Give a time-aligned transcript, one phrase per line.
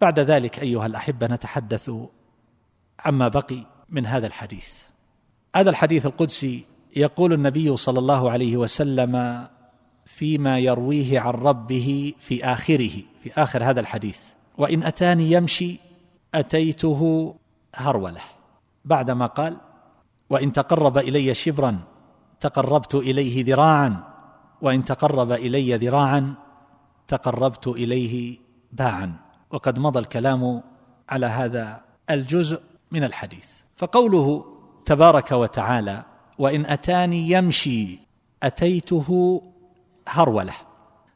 [0.00, 1.90] بعد ذلك أيها الأحبة نتحدث
[3.04, 4.68] عما بقي من هذا الحديث.
[5.56, 6.64] هذا الحديث القدسي
[6.96, 9.46] يقول النبي صلى الله عليه وسلم
[10.06, 14.20] فيما يرويه عن ربه في آخره في آخر هذا الحديث.
[14.58, 15.78] وإن أتاني يمشي
[16.34, 17.34] أتيته
[17.74, 18.20] هرولة.
[18.84, 19.56] بعدما قال
[20.30, 21.78] وإن تقرب إلي شبرا
[22.40, 24.04] تقربت إليه ذراعا
[24.62, 26.34] وإن تقرب إلي ذراعا
[27.08, 28.38] تقربت إليه
[28.72, 29.25] باعا.
[29.50, 30.62] وقد مضى الكلام
[31.08, 32.60] على هذا الجزء
[32.90, 33.46] من الحديث.
[33.76, 34.44] فقوله
[34.84, 36.02] تبارك وتعالى
[36.38, 37.98] وإن أتاني يمشي
[38.42, 39.42] أتيته
[40.08, 40.52] هرولة.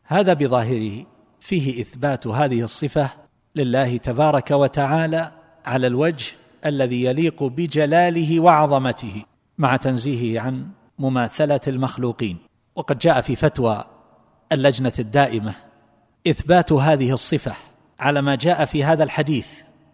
[0.05, 1.07] هذا بظاهره
[1.41, 3.11] فيه إثبات هذه الصفة
[3.57, 5.33] لله تبارك وتعالى
[5.67, 6.33] على الوجه
[6.67, 9.23] الذي يليق بجلاله وعظمته
[9.59, 10.69] مع تنزيهه عن
[10.99, 12.37] مماثلة المخلوقين.
[12.75, 13.85] وقد جاء في فتوى
[14.53, 15.55] اللجنة الدائمة
[16.27, 17.53] إثبات هذه الصفة
[18.01, 19.49] على ما جاء في هذا الحديث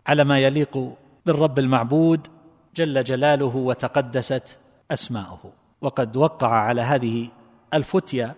[0.06, 0.92] على ما يليق
[1.26, 2.26] بالرب المعبود
[2.76, 4.58] جل جلاله وتقدست
[4.90, 5.52] أسماؤه.
[5.80, 7.28] وقد وقع على هذه
[7.74, 8.34] الفتيا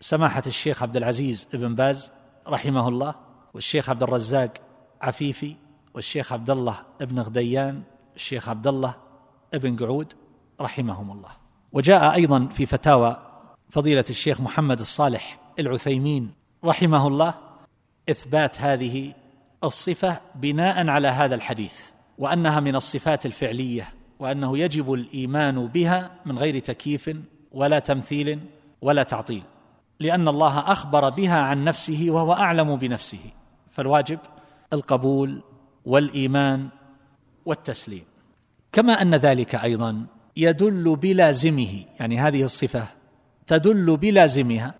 [0.00, 2.12] سماحة الشيخ عبد العزيز بن باز
[2.48, 3.14] رحمه الله
[3.54, 4.52] والشيخ عبد الرزاق
[5.02, 5.56] عفيفي
[5.94, 7.82] والشيخ عبد الله بن غديان
[8.16, 8.94] الشيخ عبد الله
[9.52, 10.12] بن قعود
[10.60, 11.30] رحمهم الله.
[11.72, 13.16] وجاء أيضا في فتاوى
[13.70, 16.30] فضيلة الشيخ محمد الصالح العثيمين
[16.64, 17.34] رحمه الله
[18.10, 19.12] إثبات هذه
[19.64, 21.74] الصفة بناء على هذا الحديث
[22.18, 27.10] وأنها من الصفات الفعلية وأنه يجب الإيمان بها من غير تكييف
[27.52, 28.40] ولا تمثيل
[28.82, 29.42] ولا تعطيل
[30.00, 33.18] لأن الله أخبر بها عن نفسه وهو أعلم بنفسه
[33.70, 34.18] فالواجب
[34.72, 35.42] القبول
[35.84, 36.68] والإيمان
[37.46, 38.04] والتسليم.
[38.72, 40.06] كما أن ذلك أيضا
[40.36, 42.84] يدل بلازمه يعني هذه الصفة
[43.46, 44.74] تدل بلازمها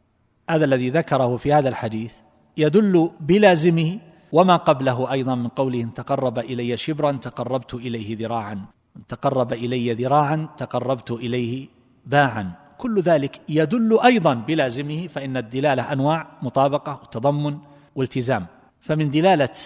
[0.50, 2.12] هذا الذي ذكره في هذا الحديث
[2.58, 3.98] يدل بلازمه
[4.32, 8.52] وما قبله أيضا من قوله إن تقرب إلي شبرا تقربت إليه ذراعا.
[8.96, 11.68] إن تقرب إلي ذراعا تقربت إليه
[12.06, 12.52] باعا.
[12.78, 17.58] كل ذلك يدل أيضا بلازمه فإن الدلالة أنواع مطابقة وتضمن
[17.96, 18.46] والتزام.
[18.80, 19.56] فمن دلالة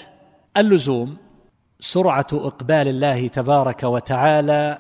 [0.56, 1.16] اللزوم
[1.80, 4.78] سرعة إقبال الله تبارك وتعالى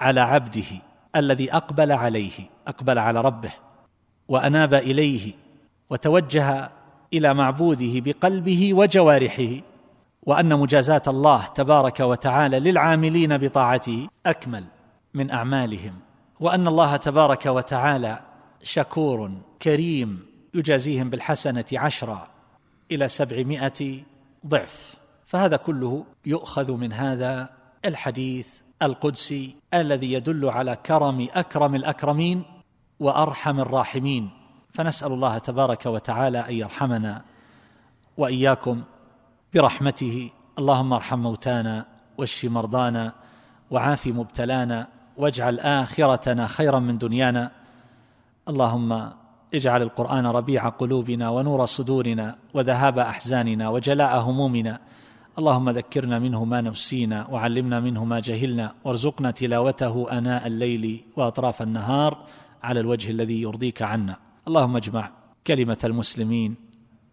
[0.00, 0.70] على عبده
[1.16, 2.32] الذي أقبل عليه
[2.66, 3.52] أقبل على ربه
[4.28, 5.32] وأناب إليه
[5.90, 6.70] وتوجه
[7.12, 9.52] إلى معبوده بقلبه وجوارحه
[10.22, 14.64] وأن مجازاة الله تبارك وتعالى للعاملين بطاعته أكمل
[15.14, 15.94] من أعمالهم
[16.40, 18.20] وأن الله تبارك وتعالى
[18.62, 19.30] شكور
[19.62, 22.28] كريم يجازيهم بالحسنة عشرا
[22.90, 24.00] إلى سبعمائة
[24.46, 24.94] ضعف.
[25.26, 27.48] فهذا كله يؤخذ من هذا
[27.84, 28.46] الحديث
[28.82, 32.42] القدسي الذي يدل على كرم أكرم الأكرمين
[33.00, 34.30] وأرحم الراحمين.
[34.72, 37.22] فنسأل الله تبارك وتعالى أن يرحمنا
[38.16, 38.82] وإياكم
[39.54, 40.30] برحمته.
[40.58, 41.86] اللهم ارحم موتانا
[42.18, 43.12] واشف مرضانا
[43.70, 47.50] وعاف مبتلانا واجعل آخرتنا خيرا من دنيانا.
[48.48, 49.10] اللهم
[49.54, 54.78] اجعل القرآن ربيع قلوبنا ونور صدورنا وذهاب أحزاننا وجلاء همومنا.
[55.38, 62.18] اللهم ذكرنا منه ما نسينا وعلمنا منه ما جهلنا وارزقنا تلاوته آناء الليل وأطراف النهار
[62.62, 64.16] على الوجه الذي يرضيك عنا.
[64.48, 65.10] اللهم اجمع
[65.46, 66.54] كلمة المسلمين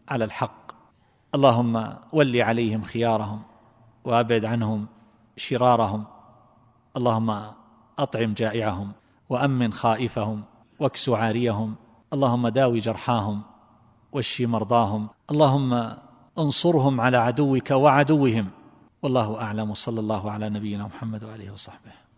[0.09, 0.71] على الحق.
[1.35, 3.41] اللهم ول عليهم خيارهم
[4.03, 4.87] وأبعد عنهم
[5.37, 6.03] شرارهم.
[6.97, 7.29] اللهم
[7.99, 8.91] أطعم جائعهم
[9.29, 10.43] وأمن خائفهم
[10.79, 11.75] واكس عاريهم.
[12.13, 13.41] اللهم داوي جرحاهم
[14.11, 15.07] واشف مرضاهم.
[15.31, 15.93] اللهم
[16.39, 18.47] انصرهم على عدوك وعدوهم.
[19.03, 19.73] والله أعلم.
[19.73, 22.08] صلى الله على نبينا محمد وآله وصحبه.